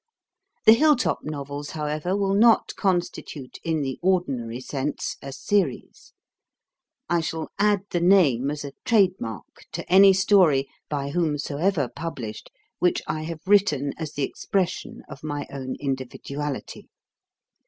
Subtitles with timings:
[0.65, 6.13] The Hill top Novels, however, will not constitute, in the ordinary sense, a series.
[7.07, 12.49] I shall add the name, as a Trade Mark, to any story, by whomsoever published,
[12.79, 16.89] which I have written as the expression of my own individuality.